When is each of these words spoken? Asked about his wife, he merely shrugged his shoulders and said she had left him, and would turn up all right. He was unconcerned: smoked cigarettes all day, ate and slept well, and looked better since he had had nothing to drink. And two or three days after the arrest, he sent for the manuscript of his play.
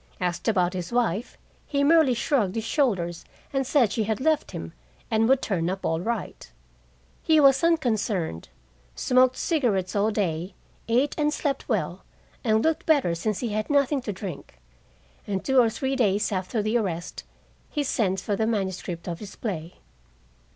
Asked 0.19 0.47
about 0.47 0.73
his 0.73 0.91
wife, 0.91 1.37
he 1.67 1.83
merely 1.83 2.15
shrugged 2.15 2.55
his 2.55 2.63
shoulders 2.63 3.23
and 3.53 3.67
said 3.67 3.91
she 3.91 4.05
had 4.05 4.19
left 4.19 4.49
him, 4.49 4.73
and 5.11 5.29
would 5.29 5.43
turn 5.43 5.69
up 5.69 5.85
all 5.85 5.99
right. 5.99 6.51
He 7.21 7.39
was 7.39 7.63
unconcerned: 7.63 8.49
smoked 8.95 9.37
cigarettes 9.37 9.95
all 9.95 10.09
day, 10.09 10.55
ate 10.87 11.13
and 11.19 11.31
slept 11.31 11.69
well, 11.69 12.03
and 12.43 12.63
looked 12.63 12.87
better 12.87 13.13
since 13.13 13.41
he 13.41 13.49
had 13.49 13.65
had 13.65 13.69
nothing 13.69 14.01
to 14.01 14.11
drink. 14.11 14.57
And 15.27 15.45
two 15.45 15.59
or 15.61 15.69
three 15.69 15.95
days 15.95 16.31
after 16.31 16.63
the 16.63 16.79
arrest, 16.79 17.23
he 17.69 17.83
sent 17.83 18.19
for 18.19 18.35
the 18.35 18.47
manuscript 18.47 19.07
of 19.07 19.19
his 19.19 19.35
play. 19.35 19.75